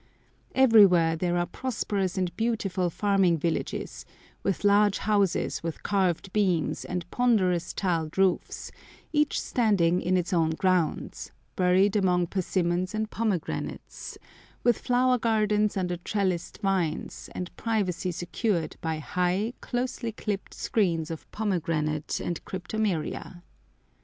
Everywhere 0.55 1.15
there 1.15 1.37
are 1.37 1.45
prosperous 1.45 2.17
and 2.17 2.35
beautiful 2.35 2.89
farming 2.89 3.37
villages, 3.37 4.03
with 4.41 4.63
large 4.63 4.97
houses 4.97 5.61
with 5.61 5.83
carved 5.83 6.33
beams 6.33 6.83
and 6.83 7.07
ponderous 7.11 7.71
tiled 7.71 8.17
roofs, 8.17 8.71
each 9.13 9.39
standing 9.39 10.01
in 10.01 10.17
its 10.17 10.33
own 10.33 10.55
grounds, 10.55 11.31
buried 11.55 11.95
among 11.95 12.25
persimmons 12.25 12.95
and 12.95 13.11
pomegranates, 13.11 14.17
with 14.63 14.79
flower 14.79 15.19
gardens 15.19 15.77
under 15.77 15.97
trellised 15.97 16.57
vines, 16.63 17.29
and 17.35 17.55
privacy 17.55 18.11
secured 18.11 18.77
by 18.81 18.97
high, 18.97 19.53
closely 19.61 20.11
clipped 20.11 20.55
screens 20.55 21.11
of 21.11 21.29
pomegranate 21.31 22.19
and 22.19 22.43
cryptomeria. 22.43 23.43